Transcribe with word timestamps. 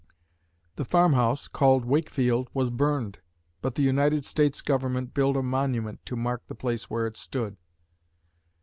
The 0.77 0.83
farm 0.83 1.13
house, 1.13 1.47
called 1.47 1.85
"Wakefield," 1.85 2.49
was 2.55 2.71
burned, 2.71 3.19
but 3.61 3.75
the 3.75 3.83
United 3.83 4.25
States 4.25 4.59
Government 4.59 5.13
built 5.13 5.37
a 5.37 5.43
monument 5.43 6.03
to 6.07 6.15
mark 6.15 6.47
the 6.47 6.55
place 6.55 6.89
where 6.89 7.05
it 7.05 7.15
stood. 7.15 7.55